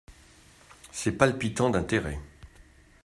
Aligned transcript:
C'est 0.91 1.11
palpitant 1.11 1.69
d'intérêt. 1.69 2.17